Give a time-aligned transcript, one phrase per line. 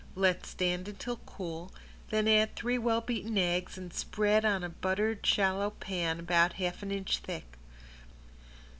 [0.15, 1.71] Let stand until cool,
[2.09, 6.81] then add three well beaten eggs and spread on a buttered shallow pan about half
[6.81, 7.45] an inch thick.